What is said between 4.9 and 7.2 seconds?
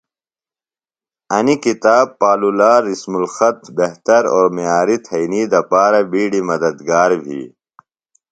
تھئنی دپارہ بیڈیۡ مدد گار